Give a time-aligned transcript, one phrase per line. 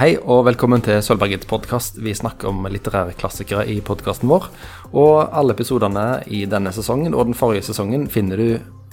[0.00, 1.98] Hei og velkommen til Sølvbergets podkast.
[2.00, 4.46] Vi snakker om litterære klassikere i podkasten vår.
[4.96, 8.46] Og alle episodene i denne sesongen og den forrige sesongen finner du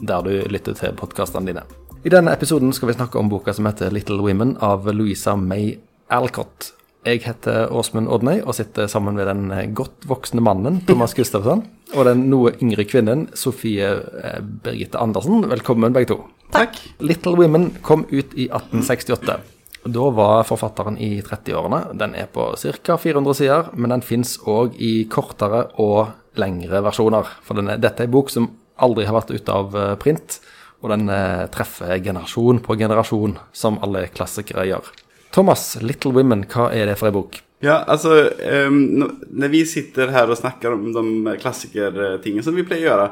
[0.03, 1.63] der du lytter til podkastene dine.
[2.03, 5.77] I denne episoden skal vi snakke om boka som heter Little Women av Louisa May
[6.11, 6.73] Alcott.
[7.07, 11.63] Jeg heter Åsmund Odnøy og sitter sammen med den godt voksne mannen Thomas Gustavsson
[11.95, 15.47] og den noe yngre kvinnen Sofie eh, Birgitte Andersen.
[15.55, 16.25] Velkommen, begge to.
[16.51, 16.75] Takk.
[16.99, 19.55] Little Women kom ut i 1868.
[19.87, 21.81] Da var forfatteren i 30-årene.
[21.99, 22.97] Den er på ca.
[22.99, 27.29] 400 sider, men den fins òg i kortere og lengre versjoner.
[27.45, 28.49] For denne, dette er en bok som
[28.83, 30.39] aldri har vært ute av eh, print,
[30.83, 34.91] og den eh, treffer generasjon på generasjon, som alle klassikere gjør.
[35.33, 37.41] Thomas, 'Little Women', hva er det for en bok?
[37.65, 38.29] Ja, altså
[38.69, 43.07] um, Når vi sitter her og snakker om de klassikertingene som vi pleier å gjøre,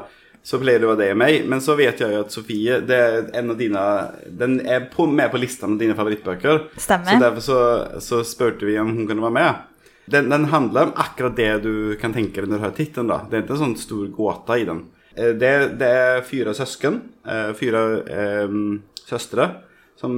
[0.46, 1.40] så pleier det være det og meg.
[1.50, 3.84] Men så vet jeg jo at Sofie det er en av dine,
[4.30, 6.68] Den er på, med på listen av dine favorittbøker.
[6.78, 7.10] Stemmer.
[7.10, 7.60] Så derfor så,
[8.04, 9.64] så spurte vi om hun kunne være med.
[10.06, 13.10] Den, den, handler om akkurat det du kan tenke deg når du hører tittelen.
[13.10, 13.24] da.
[13.26, 14.84] Det er ikke en sånn stor gåte i den.
[15.16, 17.00] Eh, det, det er fire søsken.
[17.26, 18.60] Eh, fire eh,
[19.06, 19.50] søstre
[19.96, 20.12] som,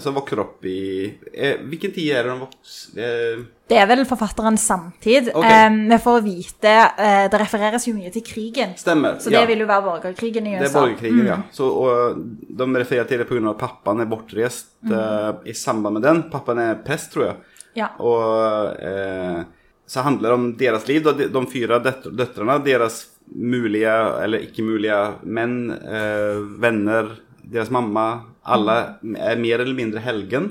[0.00, 3.40] som, vokser opp i eh, Hvilken tid er det den vokser eh?
[3.66, 5.32] Det er vel forfatterens samtid.
[5.34, 5.64] Okay.
[5.66, 8.76] Eh, vi får vite eh, Det refereres jo mye til krigen.
[8.78, 10.62] Stemmer, Så det vil jo være borgerkrigen i USA.
[10.62, 11.26] Det er borgerkrigen, mm.
[11.32, 11.40] ja.
[11.50, 12.22] Så, og
[12.60, 13.42] de refererer til det pga.
[13.50, 14.94] at pappaen er bortreist mm.
[14.94, 16.22] Eh, i samband med den.
[16.30, 17.36] Pappaen er prest, tror jeg.
[17.82, 17.90] Ja.
[17.98, 19.42] Og eh,
[19.86, 21.02] så handler det om deres liv.
[21.02, 23.02] De, de fire døtrene, deres
[23.34, 23.90] mulige
[24.22, 28.06] eller ikke mulige menn, eh, venner, deres mamma
[28.46, 28.76] alle
[29.18, 30.48] er mer eller mindre helgen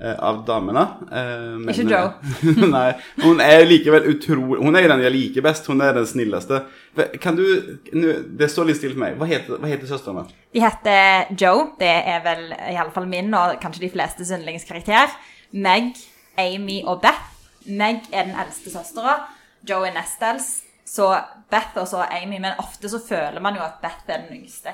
[0.00, 0.84] eh, av damene.
[1.12, 2.10] Eh, Ikke Joe.
[2.76, 2.90] nei,
[3.22, 5.66] hun er likevel utrolig Hun er den jeg liker best.
[5.70, 6.62] Hun er den snilleste.
[7.22, 7.44] Kan du
[7.92, 9.18] nu, Det står litt stille for meg.
[9.20, 10.26] Hva heter, hva heter søstrene?
[10.54, 11.66] De heter Joe.
[11.80, 15.12] Det er vel i alle fall min og kanskje de fleste yndlingskarakter.
[15.52, 15.94] Meg,
[16.38, 17.34] Amy og Beth.
[17.68, 19.18] Meg er den eldste søstera.
[19.68, 20.64] Joe er nest eldst.
[20.88, 21.10] Så
[21.52, 22.38] Beth og så Amy.
[22.40, 24.72] Men ofte så føler man jo at Beth er den yngste.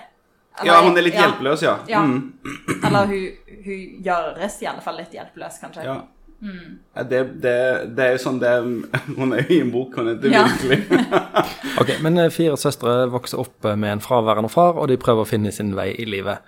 [0.63, 1.27] Ja, hun er litt ja.
[1.27, 1.79] hjelpeløs, ja.
[1.91, 2.03] ja.
[2.07, 2.35] Mm.
[2.87, 3.25] Eller hun,
[3.65, 5.87] hun, gjøres i alle fall litt hjelpeløs, kanskje.
[5.89, 5.97] Ja.
[6.45, 6.79] Mm.
[7.09, 7.55] Det, det,
[7.97, 8.51] det, er jo sånn det
[9.17, 11.01] Hun er jo i en bok, hun er det virkelig.
[11.81, 15.25] ok, Men eh, fire søstre vokser opp eh, med en fraværende far, og de prøver
[15.25, 16.45] å finne sin vei i livet.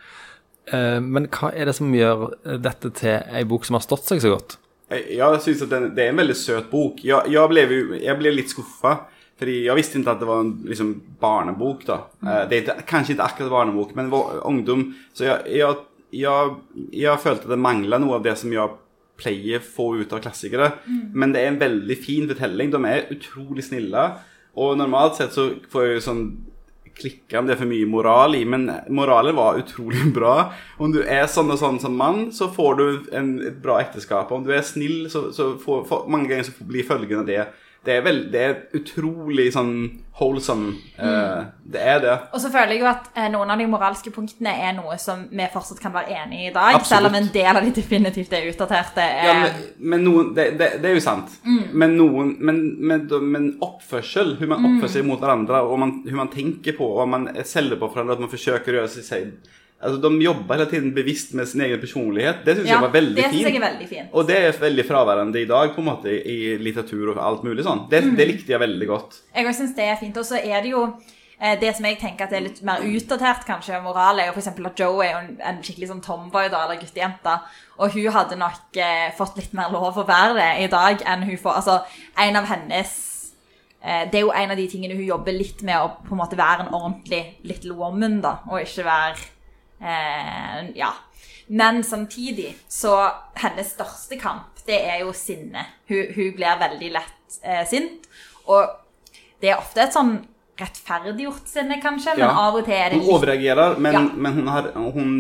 [0.68, 2.28] Eh, men hva er det som gjør
[2.62, 4.58] dette til ei bok som har stått seg så godt?
[4.92, 7.00] Jeg syns at det er en veldig søt bok.
[7.02, 7.66] Jeg, jeg, ble,
[7.98, 8.98] jeg ble litt skuffa
[9.36, 11.84] fordi jeg visste ikke at det var en liksom, barnebok.
[11.88, 11.98] da.
[12.22, 12.30] Mm.
[12.48, 14.08] Det er ikke, kanskje ikke akkurat barnebok, men
[14.48, 14.88] ungdom.
[15.12, 15.82] Så jeg, jeg,
[16.22, 16.56] jeg,
[16.96, 18.78] jeg følte at det mangla noe av det som jeg
[19.20, 20.70] pleier å få ut av klassikere.
[20.86, 21.04] Mm.
[21.12, 22.72] Men det er en veldig fin fortelling.
[22.72, 24.08] De er utrolig snille.
[24.56, 26.26] Og normalt sett så får jeg jo sånn
[26.96, 30.50] klikka det er for mye moral i, men moralen var utrolig bra.
[30.80, 32.86] Om du er sånn og sånn som mann, så får du
[33.16, 34.32] en, et bra ekteskap.
[34.32, 37.42] Om du er snill, så, så får, for, mange ganger så blir følgene av det
[37.86, 39.74] det er, vel, det er utrolig sånn
[40.16, 40.72] wholesome.
[40.96, 41.50] Uh, mm.
[41.74, 42.14] Det er det.
[42.34, 45.26] Og så føler jeg jo at eh, noen av de moralske punktene er noe som
[45.30, 46.78] vi fortsatt kan være enig i i dag.
[46.78, 46.88] Absolutt.
[46.92, 49.04] Selv om en del av de definitivt er utdaterte.
[49.04, 49.28] Er...
[49.28, 51.36] Ja, men, men noen, det, det, det, er jo sant.
[51.44, 51.60] Mm.
[51.72, 52.62] Men, noen, men,
[53.34, 57.12] men, oppførsel, hvordan man oppfører seg mot hverandre, og man, hvordan man tenker på, og
[57.12, 59.30] man selger på hverandre, at man forsøker å gjøre seg
[59.76, 62.40] Altså, De jobber hele tiden bevisst med sin egen personlighet.
[62.46, 63.42] Det syns ja, jeg var veldig det fint.
[63.44, 64.08] Jeg er veldig fint.
[64.12, 67.66] Og det er veldig fraværende i dag på en måte i litteratur og alt mulig
[67.66, 67.84] sånn.
[67.90, 68.16] Det, mm.
[68.16, 69.20] det likte jeg veldig godt.
[69.36, 70.16] Jeg òg syns det er fint.
[70.16, 73.44] Og så er det jo eh, det som jeg tenker at er litt mer utdatert,
[73.48, 74.48] kanskje, moral, er jo f.eks.
[74.54, 77.36] at Joe er jo en, en skikkelig sånn tomboy da, eller guttejente.
[77.76, 81.28] Og hun hadde nok eh, fått litt mer lov å være det i dag enn
[81.28, 81.78] hun får Altså,
[82.24, 82.98] en av hennes
[83.84, 86.24] eh, det er jo en av de tingene hun jobber litt med, å på en
[86.24, 89.32] måte være en ordentlig little woman, da, og ikke være
[89.80, 90.92] Eh, ja.
[91.46, 95.66] Men samtidig så Hennes største kamp, det er jo sinne.
[95.88, 98.08] Hun, hun blir veldig lett eh, sint.
[98.50, 98.66] Og
[99.40, 100.16] det er ofte et sånn
[100.56, 102.30] rettferdiggjort sinne, kanskje, men ja.
[102.40, 104.00] av og til er det Hun overreagerer, men, ja.
[104.24, 105.10] men hun, har, hun,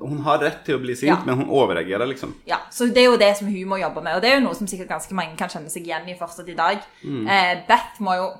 [0.00, 1.18] hun, har, rett til å bli sint, ja.
[1.26, 2.32] men hun overreagerer, liksom.
[2.48, 4.46] Ja, så det er jo det som hun må jobbe med, og det er jo
[4.46, 6.80] noe som sikkert ganske mange kan kjenne seg igjen i fortsatt i dag.
[7.04, 7.28] Mm.
[7.28, 8.30] Eh, Beth må jo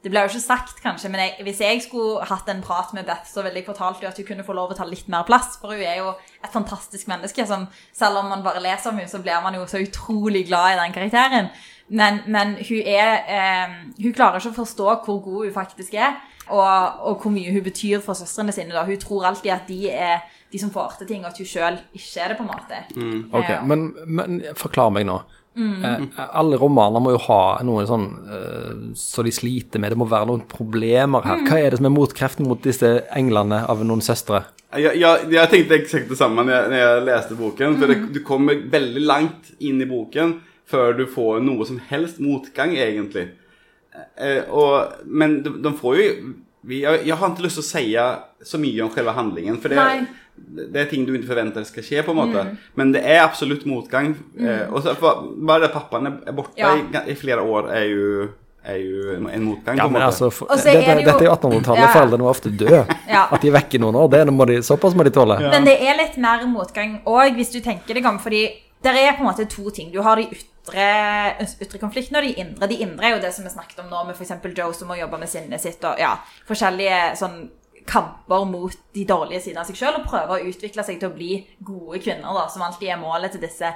[0.00, 3.04] det ble jo ikke sagt, kanskje, men jeg, hvis jeg skulle hatt en prat med
[3.04, 5.58] Beth, så ville jeg fortalt at hun kunne få lov å ta litt mer plass.
[5.60, 7.44] For hun er jo et fantastisk menneske.
[7.46, 10.72] som Selv om man bare leser om henne, så blir man jo så utrolig glad
[10.72, 11.50] i den karakteren.
[11.90, 16.16] Men, men hun er eh, Hun klarer ikke å forstå hvor god hun faktisk er,
[16.48, 18.72] og, og hvor mye hun betyr for søstrene sine.
[18.72, 18.86] Da.
[18.88, 21.76] Hun tror alltid at de er de som får til ting, og at hun sjøl
[21.92, 22.80] ikke er det, på en måte.
[22.96, 25.20] Mm, ok, men, men forklar meg nå.
[25.58, 25.84] Mm.
[25.84, 29.92] Eh, alle romaner må jo ha noe sånn eh, så de sliter med.
[29.92, 31.40] Det må være noen problemer her.
[31.42, 31.48] Mm.
[31.48, 34.44] Hva er det som er motkreften mot disse englene av noen søstre?
[34.70, 37.80] Jeg, jeg, jeg tenkte exakt det samme når jeg, når jeg leste boken.
[37.80, 40.38] For det, du kommer veldig langt inn i boken
[40.70, 43.26] før du får noe som helst motgang, egentlig.
[44.14, 46.06] Eh, og, men de, de får jo
[46.60, 49.56] vi, jeg, jeg har ikke lyst til å si så mye om selve handlingen.
[49.62, 50.19] For det, Nei.
[50.48, 52.44] Det er ting du ikke forventer skal skje, på en måte.
[52.78, 54.14] Men det er absolutt motgang.
[54.38, 56.72] Eh, og så, for, bare det pappaen er borte Ja.
[56.76, 58.28] i, i flere år, er jo,
[58.64, 59.78] er jo en motgang.
[59.78, 61.92] Ja, men altså, for, er dette, det jo- dette er jo 1800-tallet, Ja.
[61.94, 62.82] foreldrene var ofte døde.
[63.10, 63.26] Ja.
[63.32, 65.38] At de er vekke i noen år, det må de, såpass må de tåle.
[65.50, 68.18] Men det er litt mer motgang òg, hvis du tenker deg om.
[68.18, 68.44] fordi
[68.82, 69.90] det er på en måte to ting.
[69.92, 70.84] Du har de ytre,
[71.60, 72.68] ytre konfliktene og de indre.
[72.70, 74.32] De indre er jo det som vi snakket om nå, med f.eks.
[74.56, 76.14] Joe som må jobbe med sinnet sitt, og ja,
[76.48, 77.50] forskjellige sånn
[77.90, 81.14] kamper mot de dårlige sidene av seg sjøl, og prøve å utvikle seg til å
[81.14, 83.72] bli gode kvinner, da, som alltid er målet til disse.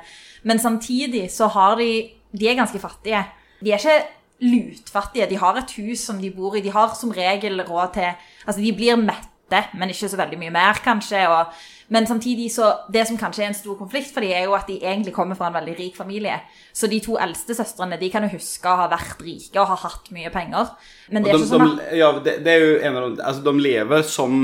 [0.46, 1.90] Men samtidig så har de
[2.34, 3.20] De er ganske fattige.
[3.62, 4.08] De er ikke
[4.43, 5.28] lutfattige.
[5.31, 6.62] De har et hus som de bor i.
[6.64, 8.08] De har som regel råd til
[8.46, 11.22] Altså, de blir mette, men ikke så veldig mye mer, kanskje.
[11.31, 11.55] Og,
[11.89, 14.69] men samtidig så Det som kanskje er en stor konflikt for dem, er jo at
[14.69, 16.39] de egentlig kommer fra en veldig rik familie.
[16.73, 19.77] Så de to eldste søstrene de kan jo huske å ha vært rike og ha
[19.85, 20.71] hatt mye penger.
[21.11, 23.43] Men det er ikke sånn de, ja, det, det er jo en av de Altså,
[23.45, 24.41] de lever som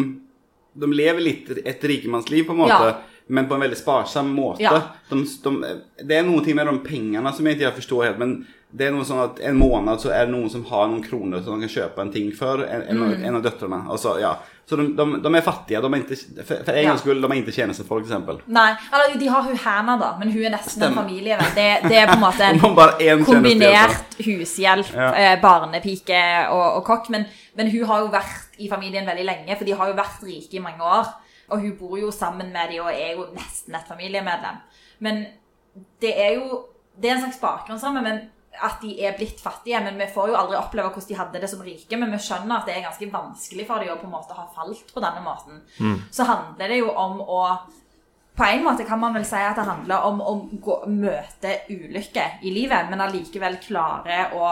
[0.81, 2.93] De lever litt et rikemannsliv, på en måte.
[2.93, 2.99] Ja.
[3.31, 4.65] Men på en veldig sparsom måte.
[4.67, 4.77] Ja.
[5.11, 8.19] De, de, det er noen ting med de pengene som jeg ikke forstår helt.
[8.19, 8.41] Men
[8.71, 11.41] det er noe sånn at en måned så er det noen som har noen kroner
[11.43, 12.63] som de kan kjøpe en ting for.
[12.67, 13.05] En, en, Mm.
[13.07, 13.81] av- en av døtrene.
[13.91, 14.37] Altså, ja.
[14.71, 15.81] Så de, de, de er fattige.
[15.83, 18.45] De er ikke, for, for en gangs skyld, de er ikke tjenestefolk, f.eks.
[18.55, 21.01] Nei, eller de har hun Hannah, da, men hun er nesten en Stemmer.
[21.03, 21.55] familievenn.
[21.57, 22.51] Det, det er på en måte
[23.11, 25.09] en kombinert hushjelp, Ja.
[25.19, 26.23] eh, barnepike
[26.55, 27.11] og, og kokk.
[27.11, 27.27] Men,
[27.59, 30.55] men hun har jo vært i familien veldig lenge, for de har jo vært rike
[30.61, 31.11] i mange år.
[31.51, 34.61] Og hun bor jo sammen med dem og er jo nesten et familiemedlem.
[34.99, 35.25] Men
[36.03, 36.67] det er jo
[37.01, 38.19] Det er en slags bakgrunn sammen, men
[38.61, 39.79] at de er blitt fattige.
[39.81, 42.59] Men vi får jo aldri oppleve hvordan de hadde det som rike, men vi skjønner
[42.59, 45.23] at det er ganske vanskelig for dem å på en måte ha falt på denne
[45.25, 45.63] måten.
[46.11, 47.43] Så handler det jo om å
[48.37, 52.27] på en måte kan man vel si at det handler om å gå, møte ulykke
[52.43, 54.51] i livet, men allikevel klare å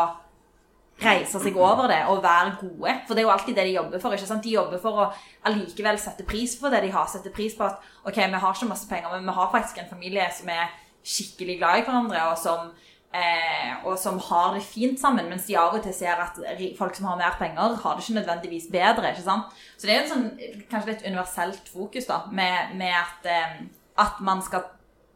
[1.02, 2.94] reise seg over det og være gode.
[3.06, 4.12] For det er jo alltid det de jobber for.
[4.16, 4.42] ikke sant?
[4.44, 5.06] De jobber for å
[5.46, 7.06] allikevel sette pris på det de har.
[7.06, 9.90] Sette pris på at ok, vi har ikke masse penger, men vi har faktisk en
[9.90, 10.68] familie som er
[11.06, 12.72] skikkelig glad i hverandre, og som,
[13.14, 15.28] eh, og som har det fint sammen.
[15.30, 16.40] Mens de av og til ser at
[16.78, 19.12] folk som har mer penger, har det ikke nødvendigvis bedre.
[19.12, 19.44] ikke sant?
[19.78, 23.62] Så det er jo en sånn, kanskje litt universelt fokus da, med, med at, eh,
[23.98, 24.66] at man skal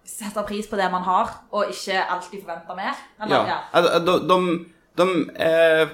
[0.05, 2.94] sette pris på det man har, og ikke alltid forvente mer.
[3.23, 3.58] Eller, Ja.
[3.75, 3.99] ja.
[3.99, 4.38] De, de,
[4.97, 5.89] de, eh,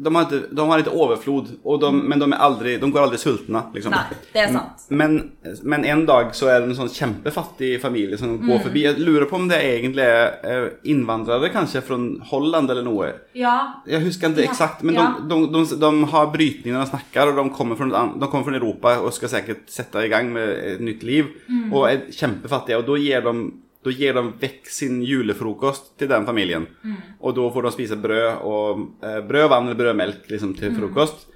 [0.00, 3.00] de, har inte, de har inte overflod, och de, men de, är aldrig, de går
[3.02, 3.62] aldri sultne.
[3.74, 3.92] Liksom.
[3.92, 4.86] Nei, det er sant.
[4.88, 5.18] Men,
[5.62, 8.48] men en dag så er det en sånn kjempefattig familie som Mm.
[8.48, 8.82] går forbi.
[8.86, 11.98] Jeg lurer på om det egentlig er eh, innvandrere, kanskje fra
[12.32, 13.12] Holland eller noe.
[13.36, 15.14] Ja, Jeg husker ikke Ja, exakt, men ja.
[15.20, 18.44] de, de, de, de har brytning når de snakker, og de kommer, fra, de kommer
[18.48, 21.28] fra Europa og skal sikkert sette i gang med et nytt liv.
[21.48, 21.72] Mm.
[21.74, 23.50] Og er kjempefattige, og da gir de
[23.84, 26.66] da gir de vekk sin julefrokost til den familien.
[26.84, 26.96] Mm.
[27.20, 30.80] Og da får de spise brød, og, eh, brød vann eller brødmelk liksom, til Mm.
[30.80, 31.26] frokost.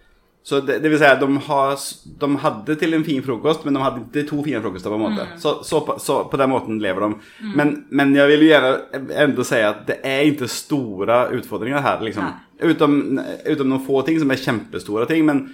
[0.44, 1.76] Så det, det si at de, har,
[2.20, 4.90] de hadde til en fin frokost, men de hadde ikke to fine frokoster.
[4.90, 5.24] på en måte.
[5.24, 5.38] Mm.
[5.40, 7.14] Så, så, på- så på den måten lever de.
[7.56, 11.98] Men, men jeg vil jo gjerne enda si at det er ikke store utfordringer her.
[12.04, 12.24] liksom.
[12.28, 12.68] Ja.
[12.68, 15.24] Utom, utom noen få ting som er kjempestore ting.
[15.24, 15.46] Men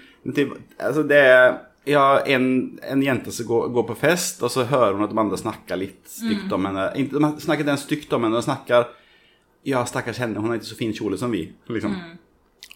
[0.80, 4.92] altså det er ja, en, en jente som går, går på fest, og så hører
[4.96, 6.90] hun at de andre snakker litt stygt om henne.
[7.00, 8.90] Ikke, de snakker ikke stygt om henne, de snakker
[9.68, 11.42] Ja, stakkars henne, hun har ikke så fin kjole som vi.
[11.68, 11.96] liksom.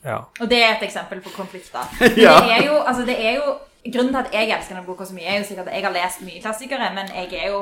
[0.04, 0.18] Ja.
[0.40, 1.88] Og det er et eksempel på konflikter.
[2.20, 2.34] Ja.
[2.44, 5.12] det er jo, altså det er jo Grunnen til at jeg elsker denne boka så
[5.12, 7.58] mye, er jo sikkert at jeg har lest mye klassikere, men jeg er jo,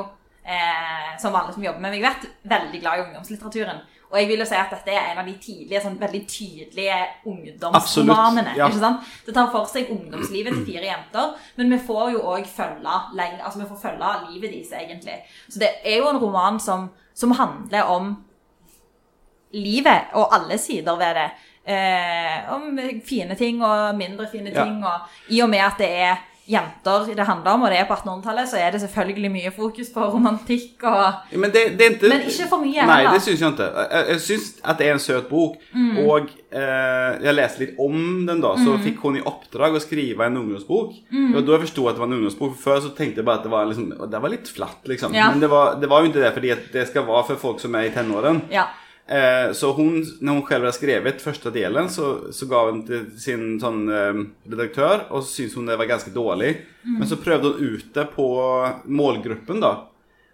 [0.47, 3.81] eh, som alle som jobber med meg vet, veldig glad i ungdomslitteraturen.
[4.13, 6.97] Og jeg vil jo si at dette er en av de tidlige, sånn veldig tydelige
[7.31, 8.53] ungdomsromanene.
[8.59, 8.67] Ja.
[8.69, 9.07] ikke sant?
[9.25, 12.93] Det tar for seg ungdomslivet til fire jenter, men vi får jo òg følge
[13.41, 15.15] altså vi får følge livet deres, egentlig.
[15.49, 18.13] Så det er jo en roman som, som handler om
[19.53, 21.25] livet og alle sider ved det.
[21.73, 24.63] Eh, om fine ting og mindre fine Ja.
[24.63, 24.83] ting.
[24.85, 27.95] Og i og med at det er jenter det handler om, og det er på
[27.95, 32.25] 1800-tallet, så er det selvfølgelig mye fokus på romantikk og Men, det, det ikke, Men
[32.27, 33.15] ikke for mye Nei, heller.
[33.15, 33.69] det syns jeg ikke.
[33.79, 35.55] Jeg, jeg syns at det er en søt bok.
[35.71, 36.01] Mm.
[36.03, 37.97] Og eh, jeg leste litt om
[38.27, 38.53] den, da.
[38.59, 40.93] Så fikk hun i oppdrag å skrive en ungdomsbok.
[41.13, 41.31] Mm.
[41.31, 42.59] Og da jeg forsto at det var en ungdomsbok.
[42.59, 45.15] Før så tenkte jeg bare at det var, liksom, det var litt flatt, liksom.
[45.15, 45.31] Ja.
[45.31, 47.79] Men det var, det var jo ikke det, fordi det skal være for folk som
[47.79, 48.49] er i tenårene.
[48.51, 48.67] Ja.
[49.09, 53.05] Eh, så hun, når hun selv hadde skrevet første delen, så, så ga hun til
[53.19, 56.53] sin sånn, eh, redaktør, og så syntes hun det var ganske dårlig.
[56.83, 58.27] Men så prøvde hun ut det på
[58.85, 59.89] målgruppen, da.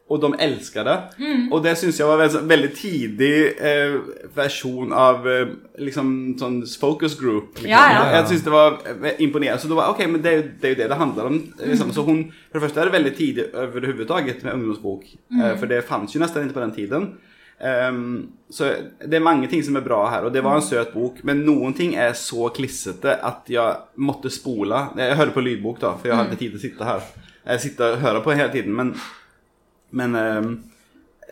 [0.10, 1.04] och de älskar det.
[1.20, 1.54] Mm.
[1.54, 4.00] Och det syns jag var en väldigt tidig eh,
[4.36, 5.48] version av eh,
[5.78, 7.46] liksom sån focus group.
[7.54, 7.70] Liksom.
[7.72, 8.16] Ja, ja.
[8.16, 9.62] Jag syns det var imponerende, imponerande.
[9.62, 11.54] Så då var okej, men det är, ju- det är ju det det handlar om.
[11.66, 11.92] Liksom.
[11.94, 15.04] Så hon, för det första är det väldigt tidig överhuvudtaget med ungdomsbok.
[15.44, 17.08] Eh, för det fanns ju nästan inte på den tiden.
[17.60, 18.70] Ehm, så
[19.04, 21.44] det er mange ting som er bra her, og det var en søt bok men
[21.46, 24.88] noen ting er så klissete at jeg måtte spola.
[24.98, 27.08] Jeg hører på lydbok da, for jeg har ikke tid til å sitte her.
[27.50, 28.94] Jeg sitter og hører på hele tiden men
[29.90, 30.52] men um,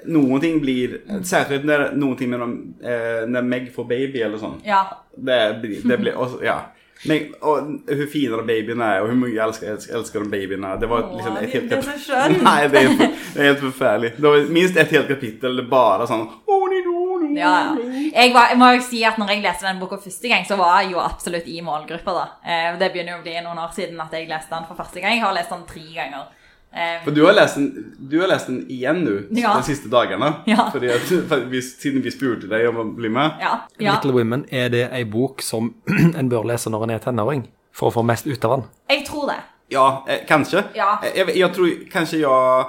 [0.10, 2.42] noen ting blir, Særlig når noen ting med
[2.82, 4.60] eh, när Meg får baby eller sånn.
[4.66, 4.84] Ja.
[5.16, 6.60] Det blir, det blir, også, ja.
[7.06, 10.30] Men, och hur fina de babyerna är och hur mycket jag älskar, älskar, älskar de
[10.30, 10.76] babyerna.
[10.76, 12.44] Det var Åh, liksom ett helt kapitel.
[12.44, 14.12] Nej, det är, för- det är helt forferdelig.
[14.18, 17.92] Det var minst et helt kapitel bare sånn «Åh, ni, åh, ni, Ja, ja.
[18.24, 20.56] Jeg, var, jeg må jo si at når jeg leste den boka første gang, så
[20.58, 22.14] var jeg jo absolutt i målgruppa.
[22.18, 22.26] da.
[22.50, 25.02] Eh, det begynner jo å bli noen år siden at jeg leste den for første
[25.04, 25.14] gang.
[25.20, 26.26] Jeg har lest den tre ganger.
[26.74, 29.54] Eh, For du har lest den, du har lest den igjen nå Ja.
[29.58, 30.34] de siste dagene.
[30.46, 30.70] Ja.
[30.72, 33.38] Fordi at, for vi, siden vi spurte deg om å bli med.
[33.42, 33.94] ja, ja.
[33.96, 35.74] Little Women, er det ei bok som
[36.20, 37.48] en bør lese når en er tenåring?
[37.72, 38.68] For å få mest ut av den?
[38.90, 39.40] Jeg tror det.
[39.70, 40.64] Ja, eh, kanskje.
[40.76, 41.00] Ja.
[41.04, 42.66] Jeg, Jag, jag tror kanskje jeg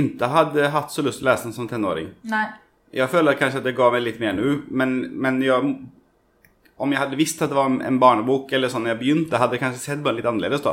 [0.00, 2.10] inte hadde hatt så lyst til å lese den som tenåring.
[2.28, 2.46] Nei.
[2.92, 5.74] Jeg føler kanskje at det ga meg litt mer nå, men, men jeg,
[6.78, 9.56] om jeg hadde visst at det var en- barnebok eller sånn jeg jag begynte, hadde
[9.58, 10.72] jeg kanskje sett den litt annerledes då.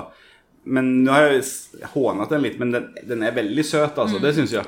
[0.66, 4.18] Men nå har jeg hånet den litt, men den, den er veldig søt, altså.
[4.18, 4.24] Mm.
[4.26, 4.66] det syns jeg.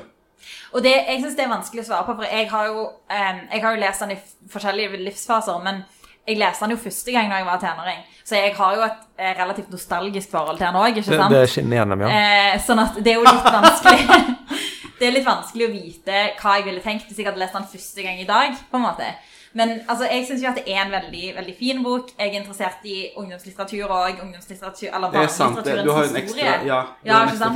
[0.72, 3.44] Og det, jeg syns det er vanskelig å svare på, for jeg har jo, eh,
[3.54, 4.18] jeg har jo lest den i
[4.52, 5.62] forskjellige livsfaser.
[5.64, 5.82] Men
[6.28, 9.06] jeg leste den jo første gang da jeg var tenåring, så jeg har jo et
[9.16, 11.00] eh, relativt nostalgisk forhold til den òg.
[11.00, 12.10] Det, det skinner gjennom, ja.
[12.12, 14.36] Eh, sånn at det er jo litt vanskelig
[14.98, 17.68] Det er litt vanskelig å vite hva jeg ville tenkt hvis jeg hadde lest den
[17.70, 18.56] første gang i dag.
[18.70, 19.12] på en måte.
[19.54, 22.10] Men altså, jeg syns jo at det er en veldig veldig fin bok.
[22.18, 26.44] Jeg er interessert i ungdomslitteratur og ungdomslitteratur, eller barnelitteraturens historie.
[26.66, 27.54] ja, Ja, ikke sant?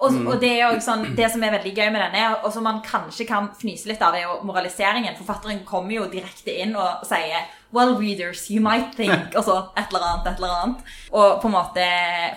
[0.00, 2.64] Og, og det er jo sånn, det som er veldig gøy med denne, og som
[2.64, 5.12] man kanskje kan fnyse litt av, er jo moraliseringen.
[5.18, 9.92] Forfatteren kommer jo direkte inn og sier Well, readers, you might think Og så et
[9.92, 10.88] eller annet, et eller annet.
[11.12, 11.84] Og på en måte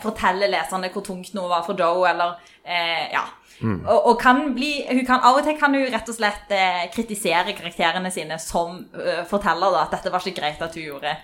[0.04, 2.36] forteller leserne hvor tungt noe var for Joe, eller
[2.66, 3.24] eh, Ja.
[3.64, 4.72] Og, og kan bli
[5.08, 9.24] kan, Av og til kan hun rett og slett eh, kritisere karakterene sine som uh,
[9.30, 11.16] forteller da, at dette var ikke greit at hun gjorde.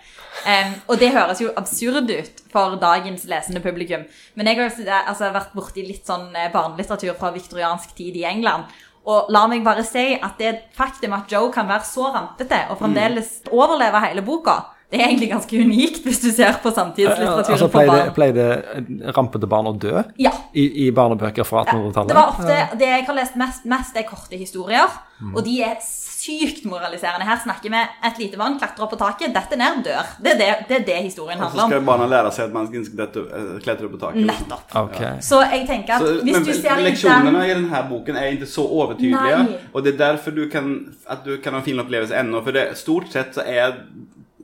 [0.46, 4.06] Um, og det høres jo absurd ut for dagens lesende publikum.
[4.40, 8.28] Men jeg har jo altså, vært borti litt sånn eh, barnelitteratur fra viktoriansk tid i
[8.30, 8.70] England.
[9.10, 12.80] Og la meg bare si at det faktum at Joe kan være så rampete og
[12.82, 17.68] fremdeles overleve hele boka, det er egentlig ganske unikt hvis du ser på samtidslitteraturen Altså,
[17.68, 18.14] for pleide, barn.
[18.16, 20.32] pleide rampete barn å dø Ja.
[20.54, 22.10] i, i barnebøker fra 1800-tallet?
[22.10, 24.90] det var ofte, det jeg har lest mest, mest er korte historier,
[25.36, 25.76] og de er
[26.20, 27.24] sykt moraliserende.
[27.24, 27.80] Her snakker vi
[28.10, 30.10] et lite barn klatrer opp på taket, detter ned, dør.
[30.20, 31.70] Det er det, det, er det historien handler om.
[31.70, 34.26] Og så skal barna lære seg at klättra- skal klatre opp på taket.
[34.28, 34.76] Nettopp.
[34.82, 35.00] Ok.
[35.24, 38.50] Så jeg tenker at Så, hvis men du ser Leksjonene i denne boken er ikke
[38.52, 39.58] så overtydelige, Nei.
[39.74, 40.74] og det er derfor du kan,
[41.08, 43.46] at du kan ha en fin opplevelse ennå, for det, stort sett så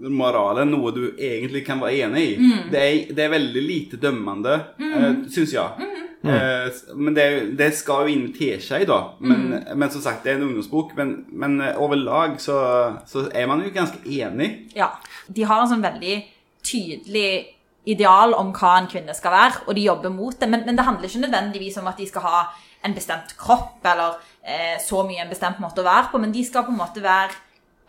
[0.06, 2.36] är moralen noe du egentlig kan være enig i.
[2.38, 2.72] Mm.
[2.72, 5.70] Det, er, det er veldig lite dømmende, eh, syns jeg.
[5.80, 5.92] Mm.
[6.26, 7.26] Eh, men det,
[7.58, 9.02] det skal jo inn teskje da.
[9.20, 9.78] Men, Mm.
[9.78, 10.96] men som sagt, det er en ungdomsbok.
[10.98, 12.56] Men, men eh, overlag så,
[13.06, 14.72] så er man jo ganske enig.
[14.76, 14.92] Ja.
[15.28, 16.16] De har en sånn veldig
[16.66, 17.30] tydelig
[17.86, 20.50] ideal om hva en kvinne skal være, og de jobber mot det.
[20.50, 22.40] Men, men det handler ikke nødvendigvis om at de skal ha
[22.86, 26.44] en bestemt kropp eller eh, så mye en bestemt måte å være på, men de
[26.46, 27.34] skal på en måte være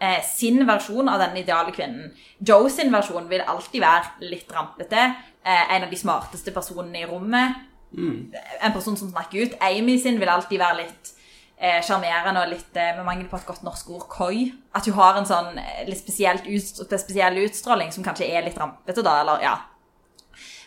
[0.01, 2.13] eh, sin versjon av den ideale kvinnen.
[2.39, 5.09] Joe sin versjon vil alltid være litt rampete,
[5.45, 7.65] eh, en av de smarteste personene i rommet,
[7.97, 9.55] en person som snakker ut.
[9.63, 11.13] Amy sin vil alltid være litt
[11.59, 14.53] eh, og litt, eh, med mangel på et godt norsk ord, koi.
[14.75, 18.59] At hun har en sånn eh, litt spesielt ut, spesiell utstråling som kanskje er litt
[18.59, 19.57] rampete, da, eller ja.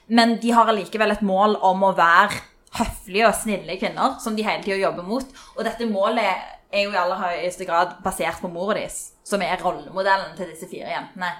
[0.07, 2.41] Men de har allikevel et mål om å være
[2.79, 5.25] høflige og snille kvinner, som de hele tida jobber mot.
[5.57, 9.57] Og dette målet er jo i aller høyeste grad basert på mora deres, som er
[9.63, 11.31] rollemodellen til disse fire jentene.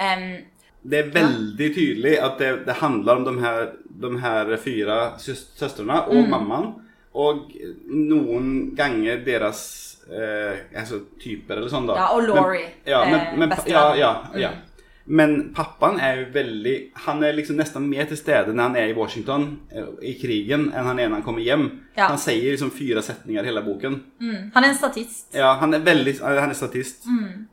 [0.00, 0.44] Em,
[0.84, 6.02] Det er veldig tydelig at det, det handler om de her, de her fire søstrene
[6.08, 6.30] og Mm.
[6.30, 6.74] mammaen.
[7.14, 7.46] Og
[7.88, 9.62] noen ganger deres
[10.10, 11.94] eh, altså typer eller sånn, da.
[11.96, 14.50] Ja, og Laurie, ja, men, eh, men, ja, ja, ja.
[14.50, 14.73] Mm.
[15.06, 18.88] Men pappaen er jo veldig Han er liksom nesten mer til stede når han er
[18.88, 21.66] i Washington eh, i krigen, enn han er når han kommer hjem.
[21.96, 22.08] Ja.
[22.08, 23.98] Han sier liksom fire setninger i hele boken.
[24.20, 24.40] mm.
[24.54, 25.28] Han er en statist.
[25.36, 27.04] Ja, han er veldig Han er statist.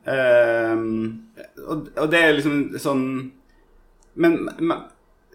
[0.08, 1.28] Ehm,
[1.66, 3.06] og, og det er liksom sånn
[4.14, 4.82] Men, men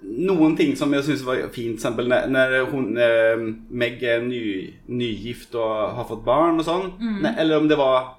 [0.02, 4.42] noen ting som jeg syns var fint, eksempel når, når hun eh, Meg er ny,
[4.90, 6.92] nygift og har fått barn og sånn.
[7.00, 7.26] mm.
[7.36, 8.16] eller om det var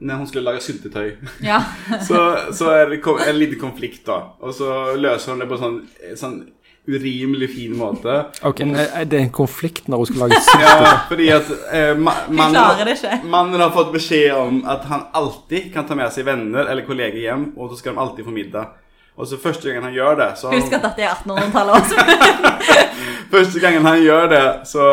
[0.00, 1.10] når hun skulle lage syltetøy.
[1.44, 1.60] Ja.
[2.08, 2.22] så,
[2.56, 4.22] så er det en liten konflikt, da.
[4.40, 5.78] Og så løser hun det på sånn,
[6.16, 6.40] sånn
[6.90, 8.16] urimelig fin måte.
[8.42, 10.66] Ok, eh, Det er en konflikt når hun skal lage syltetøy?
[10.66, 15.86] Ja, fordi at eh, ma mannen, mannen har fått beskjed om at han alltid kan
[15.86, 18.76] ta med seg venner eller kolleger hjem, og så skal de alltid få middag.
[19.20, 21.96] Og så første gangen han gjør det, så Husk at dette er 1800-tallet også.
[23.30, 24.84] første gangen han gjør det, så,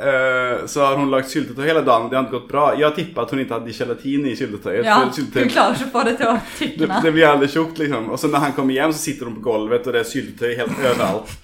[0.00, 2.08] uh, så har hun lagt syltetøy hele dagen.
[2.10, 2.64] Det har ikke gått bra.
[2.78, 4.84] Jeg tipper at hun ikke hadde gelatin i syltetøyet.
[4.88, 7.00] Ja, syltetøy- Hun klarer ikke å få det til å det, tykne.
[7.04, 8.10] det blir aldri tjukt, liksom.
[8.14, 10.52] Og så når han kommer hjem, så sitter hun på gulvet, og det er syltetøy
[10.62, 11.36] helt overalt.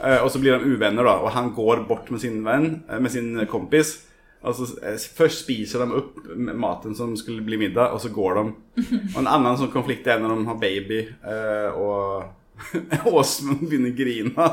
[0.00, 1.18] Uh, og så blir de uvenner, da.
[1.24, 3.96] Og han går bort med sin venn, eh, med sin kompis.
[4.44, 8.34] Og så eh, Først spiser de opp maten som skulle bli middag, og så går
[8.40, 8.42] de.
[9.14, 12.24] Og en annen sånn konflikt er når de har baby, uh, og
[13.04, 14.48] Åsmund begynner å grine.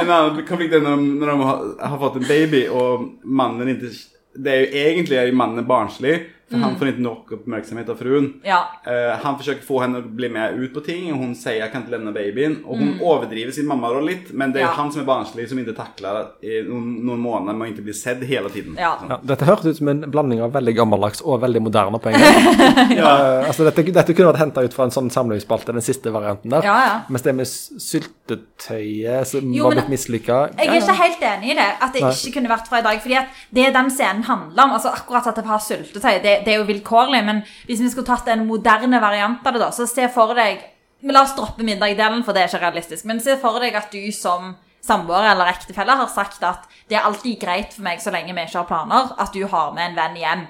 [0.00, 1.36] En annen konflikt er når de,
[1.82, 3.92] har fått en baby, og mannen ikke
[4.38, 6.16] Det er jo egentlig er mannen barnslig,
[6.50, 8.28] for han får ikke nok oppmerksomhet av fruen.
[8.44, 8.60] Ja.
[8.86, 11.72] Eh, han försöker få henne å bli med ut på ting og hun sier jeg
[11.72, 12.62] kan ikke lämna babyn.
[12.64, 12.84] Og Mm.
[12.84, 14.72] hun overdriver sin mammaroll litt, men det er Ja.
[14.72, 17.92] han som er barnslig som ikke takler i noen, noen måneder med å ikke bli
[17.92, 18.76] sedd hele tiden.
[18.78, 18.96] Ja.
[19.08, 22.20] Ja, dette høres ut som en blanding av veldig gammeldags og veldig moderne på en
[22.20, 22.98] gang.
[22.98, 26.50] Eh, altså, dette, dette kunne vært henta ut fra en sånn samlingsspalte, den siste varianten
[26.50, 26.62] der.
[26.62, 27.00] Ja, ja.
[27.08, 31.56] Mens det med syltetøyet som Jo, var blitt mislykka Jeg er ikke helt enig i
[31.58, 32.10] det, at det Nei.
[32.12, 33.00] ikke kunne vært fra i dag.
[33.02, 36.54] fordi at det den scenen handler om, altså akkurat at det har syltetøy, det, det
[36.54, 39.86] er jo vilkårlig, men hvis vi skulle tatt en moderne variant av det, da, så
[39.88, 40.64] se for deg
[41.00, 43.06] men La oss droppe middagdelen, for det er ikke realistisk.
[43.06, 47.06] Men se for deg at du som samboer eller ektefelle har sagt at det er
[47.06, 49.98] alltid greit for meg så lenge vi ikke har planer, at du har med en
[49.98, 50.44] venn hjem.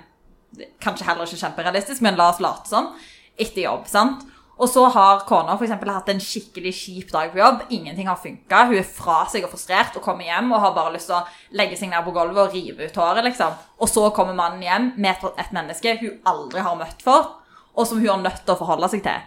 [0.80, 2.92] Kanskje heller ikke kjemperealistisk, men la oss late som.
[3.38, 4.24] Etter jobb, sant?
[4.58, 7.60] Og så har kona for eksempel hatt en skikkelig kjip dag på jobb.
[7.70, 8.64] Ingenting har funka.
[8.66, 11.22] Hun er fra seg og frustrert og kommer hjem og har bare lyst til å
[11.60, 13.22] legge seg ned på gulvet og rive ut håret.
[13.24, 13.52] liksom.
[13.78, 17.36] Og så kommer mannen hjem med et- menneske hun aldri har møtt for,
[17.76, 19.20] og som hun er nødt til å forholde seg til.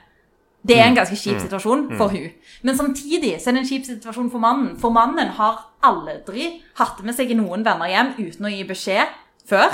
[0.67, 2.29] Det er en ganske kjip situasjon for hun.
[2.61, 4.77] Men samtidig så er det en kjip situasjon for mannen.
[4.77, 9.07] For mannen har aldri hatt med seg noen venner hjem uten å gi beskjed
[9.47, 9.71] før.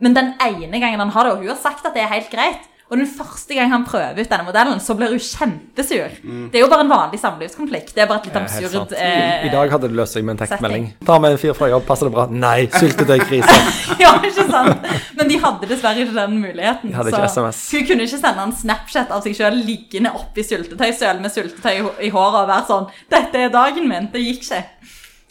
[0.00, 2.30] Men den ene gangen han har det, og hun har sagt at det er helt
[2.30, 6.10] greit, og den første gang han prøver ut denne modellen, så blir hun kjempesur.
[6.50, 7.94] Det er jo bare en vanlig samlivskonflikt.
[7.94, 10.34] Det er bare et litt absurd eh, I, I dag hadde det løst seg med
[10.34, 10.88] en tekstmelding.
[11.06, 12.26] Ta med en fyr fra jobb, passer det bra?
[12.30, 13.58] Nei, syltetøykrise.
[14.02, 14.86] Ja, ikke sant?
[15.18, 16.90] Men de hadde dessverre ikke den muligheten.
[16.90, 17.60] De hadde ikke SMS.
[17.74, 22.06] hun kunne ikke sende en Snapchat av seg sjøl liggende oppi syltetøysøl med syltetøy i-
[22.08, 24.64] i håret og være sånn 'Dette er dagen min.' Det gikk ikke.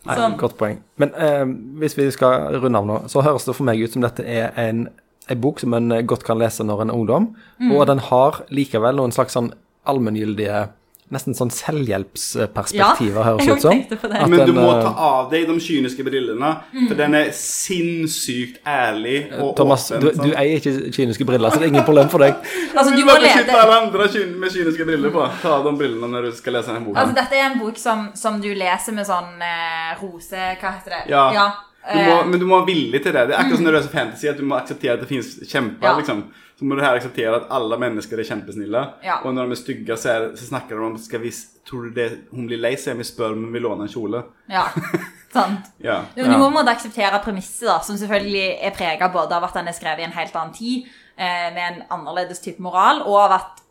[0.06, 0.80] Nei, Så- Godt poeng.
[0.98, 1.43] Men eh,
[1.80, 4.52] hvis vi skal runde av nå, så høres det for meg ut som dette er
[4.56, 4.88] en,
[5.30, 7.72] en bok som en eh, godt kan lese når en er ungdom, Mm.
[7.76, 9.52] og den har likevel noen slags sånn
[9.86, 10.70] allmenngyldige
[11.10, 13.80] Nesten sånn selvhjelpsperspektiver, høres jeg ut som.
[14.13, 16.52] At Men du den, må eh, ta av deg de kyniske brillene,
[16.88, 20.04] for den er sinnssykt ærlig og Thomas, åpen.
[20.04, 20.28] du, sant?
[20.30, 22.38] du eier ikke kyniske briller, så det er ingen problem for deg.
[22.78, 24.06] Altså, du må beskytte alle andre
[24.38, 25.26] med kyniske briller på.
[25.42, 27.02] Ta av de brillene når du skal lese denne boka.
[27.02, 30.94] Altså, dette er en bok som, som du leser med sånn eh, rose Hva heter
[31.00, 31.02] det?
[31.12, 31.26] Ja.
[31.34, 31.48] Ja.
[31.86, 33.30] Du må, eh, men du må være villig til det.
[33.30, 35.32] Det er akkurat som når du leser fantasy, at du må akseptere at det finnes
[35.48, 35.88] kjemper.
[35.88, 35.96] Ja.
[35.98, 36.26] liksom.
[36.60, 38.82] Så må du her akseptere at alle mennesker er kjempesnille.
[39.06, 39.22] Ja.
[39.24, 41.32] Og når de er stygge, så, er, så snakker de om skal vi,
[41.70, 43.92] Tror du det, hun blir lei seg om vi spør om hun vil låne en
[43.92, 44.24] kjole?
[44.50, 44.63] Ja,
[45.36, 45.70] sant.
[45.86, 46.00] Ja.
[46.15, 49.70] Du, du må måte akseptere premisset, da, som selvfølgelig er prega både av at han
[49.70, 53.36] er skrevet i en helt annen tid, eh, med en annerledes type moral, og av
[53.38, 53.63] at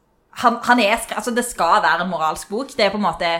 [0.44, 2.70] han, han er skrevet, altså Det skal være en moralsk bok.
[2.78, 3.32] Det er på en måte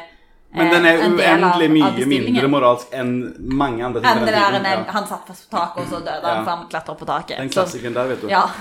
[0.55, 4.09] Men den er uendelig mye mindre moralsk enn mange andre ting.
[4.09, 4.93] Enn det der en, Ja.
[4.97, 6.35] han satt på taket, og så døde Ja.
[6.35, 7.37] han for han opp på taket.
[7.37, 8.29] Den klassikeren der, vet du.
[8.29, 8.47] ja.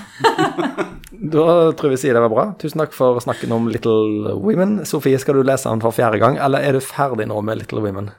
[1.18, 2.44] Da tror jeg vi sier det var bra.
[2.60, 4.84] Tusen takk for snakken om Little Women.
[4.86, 7.80] Sofie, skal du lese den for fjerde gang, eller er du ferdig nå med Little
[7.80, 8.10] Women?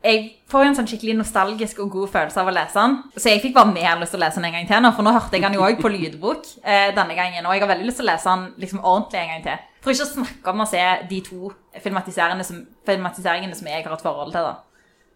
[0.00, 2.94] jeg får en sånn skikkelig nostalgisk og god følelse av å lese den.
[3.20, 5.04] Så jeg fikk bare mer lyst til å lese den en gang til nå, for
[5.04, 7.44] nå hørte jeg den jo òg på lydbok eh, denne gangen.
[7.44, 9.66] Og jeg har veldig lyst til å lese den liksom ordentlig en gang til.
[9.80, 13.94] For ikke å snakke om å se de to filmatiseringene som, filmatiseringene som jeg har
[13.96, 14.56] et forhold til, da.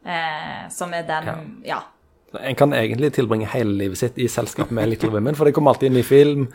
[0.04, 1.82] Eh, som er den Ja.
[2.34, 5.70] En kan egentlig tilbringe hele livet sitt i selskap med Little Women, for det kommer
[5.70, 6.48] alltid en ny film.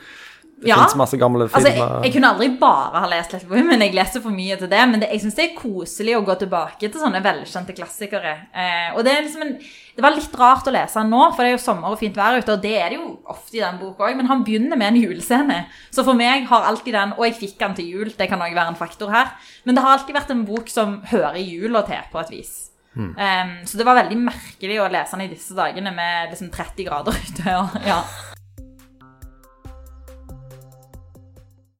[0.59, 0.75] Det Ja.
[0.75, 2.03] finnes masse gamle Altså, jeg, filmer.
[2.03, 4.99] jeg kunne aldri bare ha lest Little Women, jeg leser for mye til det, men
[4.99, 8.33] det, jeg syns det er koselig å gå tilbake til sånne velkjente klassikere.
[8.53, 9.53] Eh, og det liksom en
[9.99, 12.15] Det var litt rart å lese den nå, for det er jo sommer og fint
[12.15, 14.77] vær ute, og det er det jo ofte i den boka òg, men han begynner
[14.77, 15.65] med en julescene.
[15.91, 18.53] Så for meg har alltid den Og jeg fikk den til jul, det kan òg
[18.55, 19.31] være en faktor her,
[19.65, 22.69] men det har alltid vært en bok som hører jula til, på et vis.
[22.95, 26.83] Um, så det var veldig merkelig å lese den i disse dagene med liksom 30
[26.85, 27.57] grader ute.
[27.59, 28.01] Og, ja.